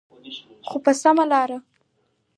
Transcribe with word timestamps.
خو 0.67 0.77
په 0.83 0.91
سمه 1.01 1.25
لاره. 1.31 1.57